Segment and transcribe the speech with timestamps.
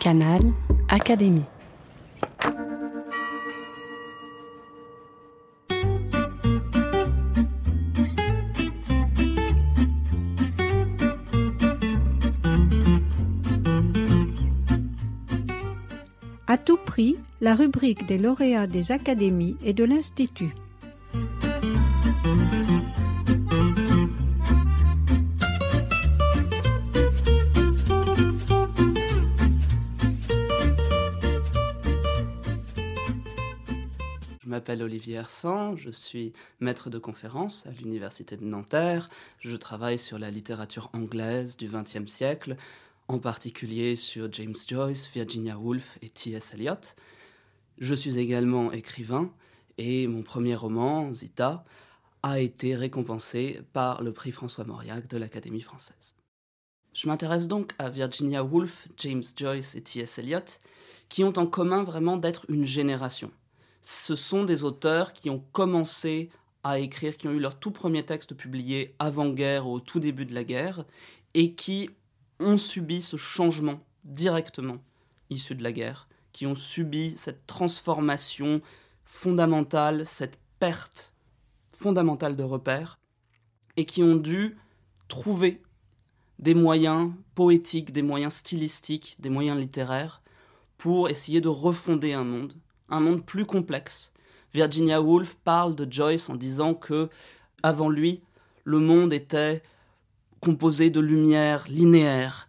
[0.00, 0.40] Canal
[0.88, 1.44] Académie.
[16.46, 20.54] À tout prix, la rubrique des lauréats des académies et de l'Institut.
[34.50, 39.08] M'appelle Olivier Hersan, je suis maître de conférence à l'Université de Nanterre.
[39.38, 42.56] Je travaille sur la littérature anglaise du XXe siècle,
[43.06, 46.54] en particulier sur James Joyce, Virginia Woolf et T.S.
[46.54, 46.74] Eliot.
[47.78, 49.30] Je suis également écrivain
[49.78, 51.64] et mon premier roman, Zita,
[52.24, 56.16] a été récompensé par le prix François Mauriac de l'Académie française.
[56.92, 60.18] Je m'intéresse donc à Virginia Woolf, James Joyce et T.S.
[60.18, 60.58] Eliot,
[61.08, 63.30] qui ont en commun vraiment d'être une génération.
[63.82, 66.30] Ce sont des auteurs qui ont commencé
[66.62, 70.34] à écrire, qui ont eu leur tout premier texte publié avant-guerre, au tout début de
[70.34, 70.84] la guerre,
[71.34, 71.90] et qui
[72.38, 74.78] ont subi ce changement directement
[75.30, 78.60] issu de la guerre, qui ont subi cette transformation
[79.04, 81.12] fondamentale, cette perte
[81.70, 82.98] fondamentale de repères,
[83.76, 84.58] et qui ont dû
[85.08, 85.62] trouver
[86.38, 90.22] des moyens poétiques, des moyens stylistiques, des moyens littéraires
[90.78, 92.54] pour essayer de refonder un monde,
[92.90, 94.12] un monde plus complexe.
[94.52, 97.08] Virginia Woolf parle de Joyce en disant que
[97.62, 98.22] avant lui,
[98.64, 99.62] le monde était
[100.40, 102.48] composé de lumière linéaire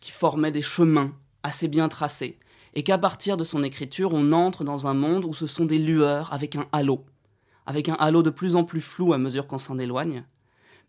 [0.00, 2.38] qui formait des chemins assez bien tracés
[2.74, 5.78] et qu'à partir de son écriture, on entre dans un monde où ce sont des
[5.78, 7.04] lueurs avec un halo,
[7.66, 10.24] avec un halo de plus en plus flou à mesure qu'on s'en éloigne,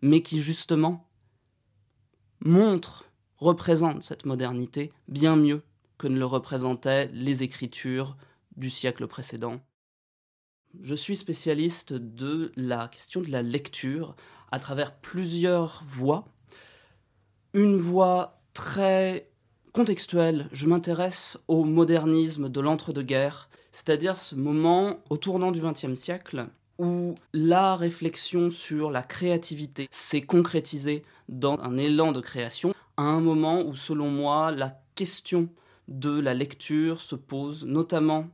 [0.02, 1.08] mais qui justement
[2.46, 3.06] montre,
[3.38, 5.64] représente cette modernité bien mieux
[5.98, 8.16] que ne le représentaient les écritures
[8.60, 9.60] du siècle précédent.
[10.82, 14.16] Je suis spécialiste de la question de la lecture
[14.52, 16.28] à travers plusieurs voies.
[17.54, 19.32] Une voie très
[19.74, 26.48] contextuelle, je m'intéresse au modernisme de l'entre-deux-guerres, c'est-à-dire ce moment au tournant du XXe siècle
[26.78, 33.20] où la réflexion sur la créativité s'est concrétisée dans un élan de création, à un
[33.20, 35.50] moment où, selon moi, la question
[35.88, 38.30] de la lecture se pose, notamment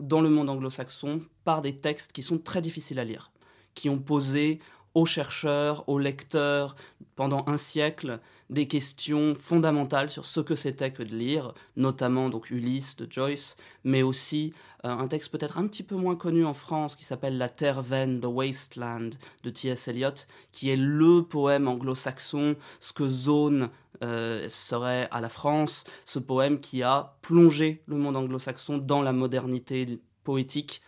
[0.00, 3.30] dans le monde anglo-saxon, par des textes qui sont très difficiles à lire,
[3.74, 4.60] qui ont posé
[4.94, 6.76] aux chercheurs, aux lecteurs,
[7.16, 12.50] pendant un siècle, des questions fondamentales sur ce que c'était que de lire, notamment donc
[12.50, 14.52] Ulysse de Joyce, mais aussi
[14.84, 17.82] euh, un texte peut-être un petit peu moins connu en France qui s'appelle La Terre
[17.82, 19.10] vaine, The Wasteland
[19.42, 19.88] de T.S.
[19.88, 23.70] Eliot, qui est le poème anglo-saxon, ce que Zone
[24.02, 29.12] euh, serait à la France, ce poème qui a plongé le monde anglo-saxon dans la
[29.12, 30.82] modernité poétique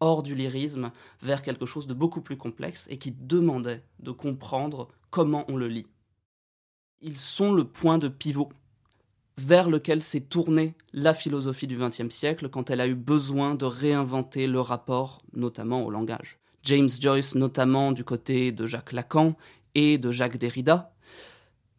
[0.00, 0.90] hors du lyrisme
[1.22, 5.68] vers quelque chose de beaucoup plus complexe et qui demandait de comprendre comment on le
[5.68, 5.86] lit.
[7.00, 8.50] Ils sont le point de pivot
[9.38, 13.64] vers lequel s'est tournée la philosophie du XXe siècle quand elle a eu besoin de
[13.64, 16.38] réinventer le rapport notamment au langage.
[16.62, 19.34] James Joyce notamment du côté de Jacques Lacan
[19.74, 20.92] et de Jacques Derrida,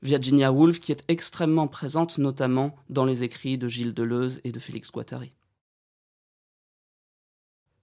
[0.02, 4.60] Virginia Woolf qui est extrêmement présente notamment dans les écrits de Gilles Deleuze et de
[4.60, 5.34] Félix Guattari.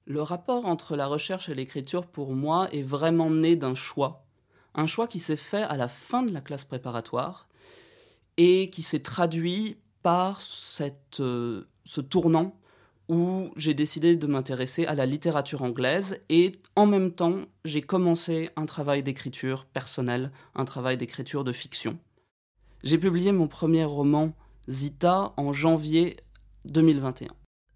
[0.09, 4.25] Le rapport entre la recherche et l'écriture, pour moi, est vraiment né d'un choix.
[4.75, 7.47] Un choix qui s'est fait à la fin de la classe préparatoire
[8.39, 12.59] et qui s'est traduit par cette, euh, ce tournant
[13.11, 18.49] où j'ai décidé de m'intéresser à la littérature anglaise et en même temps, j'ai commencé
[18.57, 21.99] un travail d'écriture personnelle, un travail d'écriture de fiction.
[22.83, 24.33] J'ai publié mon premier roman,
[24.71, 26.17] Zita, en janvier
[26.65, 27.29] 2021.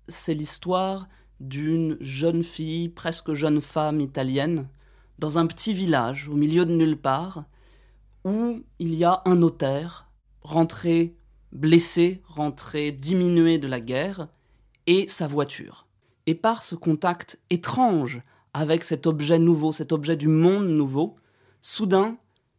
[0.08, 1.08] C'est l'histoire
[1.40, 4.68] d'une jeune fille, presque jeune femme italienne,
[5.18, 7.44] dans un petit village au milieu de nulle part,
[8.24, 10.08] où il y a un notaire
[10.42, 11.16] rentré
[11.52, 14.28] blessé, rentré diminué de la guerre,
[14.86, 15.86] et sa voiture.
[16.26, 18.22] Et par ce contact étrange
[18.54, 21.16] avec cet objet nouveau, cet objet du monde nouveau,
[21.60, 22.16] soudain,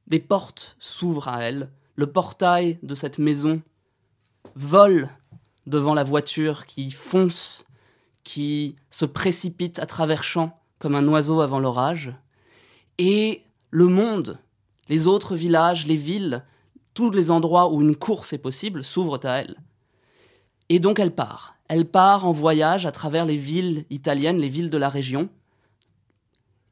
[0.07, 3.61] des portes s'ouvrent à elle, le portail de cette maison
[4.55, 5.09] vole
[5.67, 7.65] devant la voiture qui fonce
[8.23, 12.13] qui se précipite à travers champs comme un oiseau avant l'orage,
[12.97, 14.39] et le monde,
[14.89, 16.43] les autres villages, les villes,
[16.93, 19.57] tous les endroits où une course est possible s'ouvrent à elle.
[20.69, 21.55] Et donc elle part.
[21.67, 25.29] Elle part en voyage à travers les villes italiennes, les villes de la région,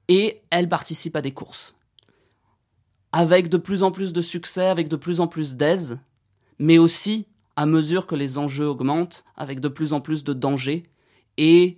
[0.07, 1.75] et elle participe à des courses.
[3.13, 5.99] Avec de plus en plus de succès, avec de plus en plus d'aise,
[6.59, 10.83] mais aussi à mesure que les enjeux augmentent, avec de plus en plus de dangers
[11.37, 11.77] et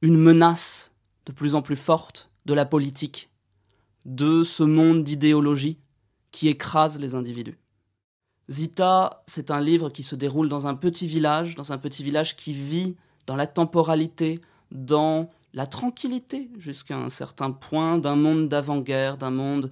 [0.00, 0.92] une menace
[1.26, 3.30] de plus en plus forte de la politique,
[4.04, 5.78] de ce monde d'idéologie
[6.32, 7.58] qui écrase les individus.
[8.50, 12.36] Zita, c'est un livre qui se déroule dans un petit village, dans un petit village
[12.36, 12.96] qui vit
[13.26, 14.40] dans la temporalité,
[14.72, 19.70] dans la tranquillité jusqu'à un certain point d'un monde d'avant-guerre, d'un monde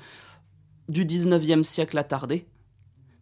[0.88, 2.46] du 19e siècle attardé,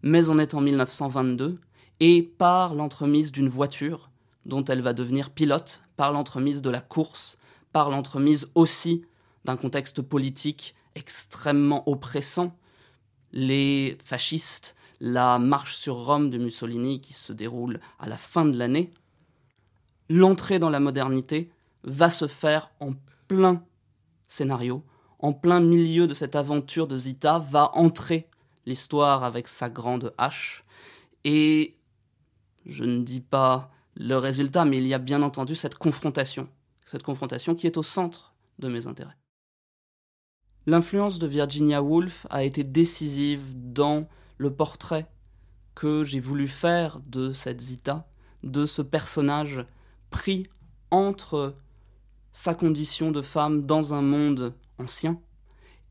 [0.02, 1.58] mais on est en 1922,
[2.00, 4.07] et par l'entremise d'une voiture,
[4.48, 7.38] dont elle va devenir pilote, par l'entremise de la course,
[7.72, 9.04] par l'entremise aussi
[9.44, 12.56] d'un contexte politique extrêmement oppressant,
[13.32, 18.56] les fascistes, la marche sur Rome de Mussolini qui se déroule à la fin de
[18.56, 18.90] l'année,
[20.08, 21.52] l'entrée dans la modernité
[21.84, 22.94] va se faire en
[23.28, 23.62] plein
[24.26, 24.82] scénario,
[25.18, 28.28] en plein milieu de cette aventure de Zita, va entrer
[28.66, 30.64] l'histoire avec sa grande hache.
[31.24, 31.76] Et
[32.66, 36.48] je ne dis pas le résultat, mais il y a bien entendu cette confrontation,
[36.86, 39.16] cette confrontation qui est au centre de mes intérêts.
[40.66, 45.06] L'influence de Virginia Woolf a été décisive dans le portrait
[45.74, 48.08] que j'ai voulu faire de cette Zita,
[48.44, 49.64] de ce personnage
[50.10, 50.46] pris
[50.90, 51.56] entre
[52.32, 55.20] sa condition de femme dans un monde ancien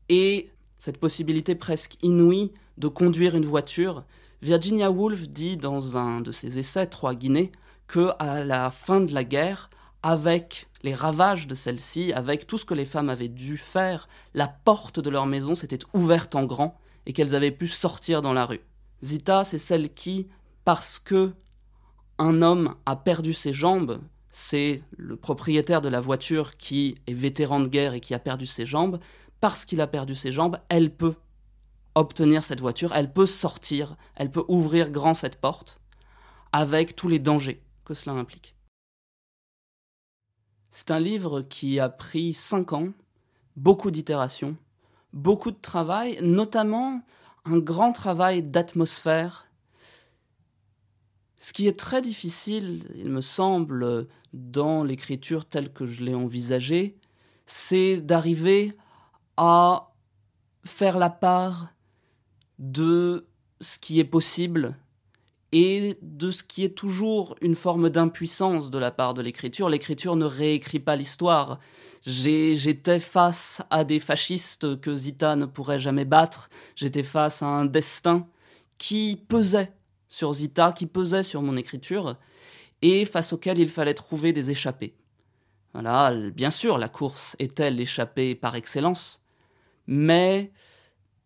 [0.08, 4.04] et cette possibilité presque inouïe de conduire une voiture.
[4.40, 7.50] Virginia Woolf dit dans un de ses essais, Trois Guinées,
[7.88, 9.68] que à la fin de la guerre,
[10.02, 14.46] avec les ravages de celle-ci, avec tout ce que les femmes avaient dû faire, la
[14.46, 18.46] porte de leur maison s'était ouverte en grand et qu'elles avaient pu sortir dans la
[18.46, 18.60] rue.
[19.02, 20.28] Zita, c'est celle qui,
[20.64, 21.32] parce que
[22.18, 24.00] un homme a perdu ses jambes,
[24.30, 28.46] c'est le propriétaire de la voiture qui est vétéran de guerre et qui a perdu
[28.46, 29.00] ses jambes,
[29.40, 31.14] parce qu'il a perdu ses jambes, elle peut
[31.98, 35.80] obtenir cette voiture, elle peut sortir, elle peut ouvrir grand cette porte,
[36.52, 38.54] avec tous les dangers que cela implique.
[40.70, 42.92] C'est un livre qui a pris cinq ans,
[43.56, 44.56] beaucoup d'itérations,
[45.12, 47.02] beaucoup de travail, notamment
[47.44, 49.46] un grand travail d'atmosphère.
[51.36, 56.98] Ce qui est très difficile, il me semble, dans l'écriture telle que je l'ai envisagée,
[57.46, 58.72] c'est d'arriver
[59.36, 59.92] à
[60.64, 61.68] faire la part
[62.58, 63.26] de
[63.60, 64.76] ce qui est possible
[65.52, 69.68] et de ce qui est toujours une forme d'impuissance de la part de l'écriture.
[69.68, 71.58] L'écriture ne réécrit pas l'histoire.
[72.02, 76.50] J'étais face à des fascistes que Zita ne pourrait jamais battre.
[76.76, 78.26] J'étais face à un destin
[78.76, 79.72] qui pesait
[80.08, 82.16] sur Zita, qui pesait sur mon écriture,
[82.82, 84.94] et face auquel il fallait trouver des échappées.
[85.72, 89.20] Voilà, bien sûr, la course était l'échappée par excellence,
[89.86, 90.50] mais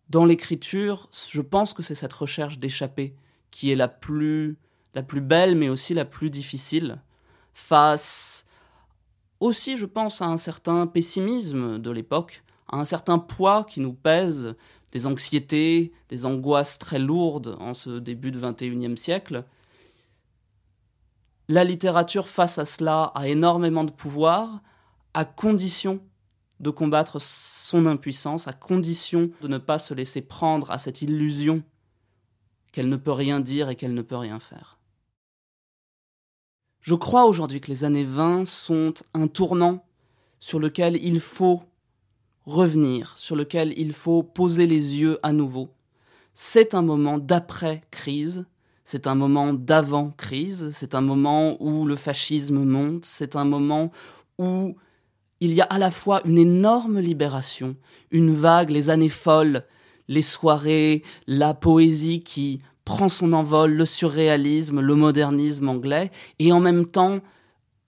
[0.09, 3.15] dans l'écriture, je pense que c'est cette recherche d'échappée
[3.51, 4.59] qui est la plus,
[4.95, 7.01] la plus belle, mais aussi la plus difficile,
[7.55, 8.45] face
[9.41, 13.93] aussi, je pense, à un certain pessimisme de l'époque, à un certain poids qui nous
[13.93, 14.55] pèse,
[14.93, 19.45] des anxiétés, des angoisses très lourdes en ce début du XXIe siècle.
[21.49, 24.61] La littérature face à cela a énormément de pouvoir,
[25.15, 26.01] à condition
[26.63, 31.63] de combattre son impuissance, à condition de ne pas se laisser prendre à cette illusion
[32.71, 34.79] qu'elle ne peut rien dire et qu'elle ne peut rien faire.
[36.81, 39.85] Je crois aujourd'hui que les années 20 sont un tournant
[40.41, 41.63] sur lequel il faut
[42.45, 45.69] revenir, sur lequel il faut poser les yeux à nouveau.
[46.35, 48.47] C'est un moment d'après-crise,
[48.85, 53.93] c'est un moment d'avant-crise, c'est un moment où le fascisme monte, c'est un moment
[54.39, 54.77] où
[55.43, 57.75] il y a à la fois une énorme libération,
[58.13, 59.65] une vague, les années folles,
[60.07, 66.61] les soirées, la poésie qui prend son envol, le surréalisme, le modernisme anglais, et en
[66.61, 67.19] même temps,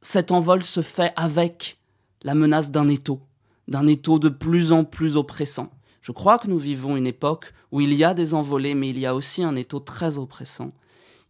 [0.02, 1.78] cet envol se fait avec
[2.23, 3.20] la menace d'un étau,
[3.68, 5.70] d'un étau de plus en plus oppressant.
[6.00, 8.99] Je crois que nous vivons une époque où il y a des envolées, mais il
[8.99, 10.73] y a aussi un étau très oppressant.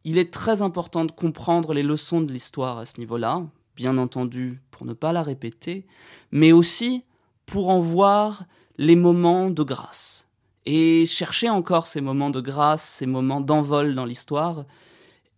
[0.05, 3.43] Il est très important de comprendre les leçons de l'histoire à ce niveau-là,
[3.77, 5.87] bien entendu pour ne pas la répéter,
[6.31, 7.05] mais aussi
[7.47, 8.45] pour en voir
[8.77, 10.27] les moments de grâce.
[10.67, 14.65] Et chercher encore ces moments de grâce, ces moments d'envol dans l'histoire,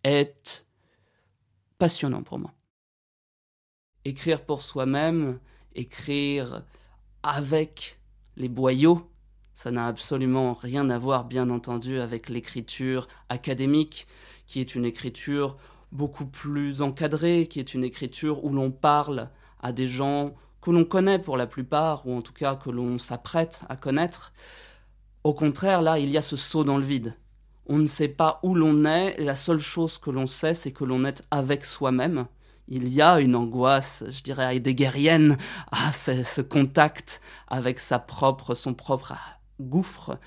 [0.05, 0.65] est
[1.79, 2.53] passionnant pour moi.
[4.05, 5.41] Écrire pour soi-même,
[5.75, 6.63] écrire
[7.23, 7.99] avec
[8.37, 9.11] les boyaux,
[9.55, 14.07] ça n'a absolument rien à voir, bien entendu, avec l'écriture académique,
[14.47, 15.57] qui est une écriture
[15.93, 20.85] beaucoup plus encadrée, qui est une écriture où l'on parle à des gens que l'on
[20.85, 24.33] connaît pour la plupart, ou en tout cas que l'on s'apprête à connaître.
[25.25, 27.17] Au contraire, là, il y a ce saut dans le vide.
[27.69, 30.85] on ne sait pas où l'on est, la seule chose que l'on sait, c'est que
[30.85, 32.27] l'on est avec soi-même.
[32.69, 35.37] Il y a une angoisse, je dirais, heideggerienne,
[35.73, 39.15] à ce contact avec sa propre, son propre
[39.61, 40.19] gouffre.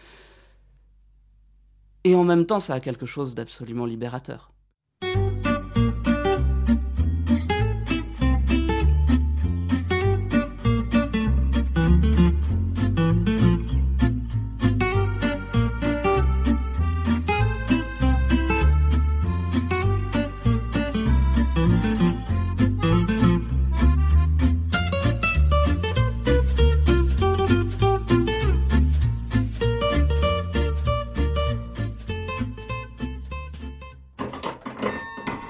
[2.03, 4.48] Et en même temps, ça a quelque chose d'absolument libérateur.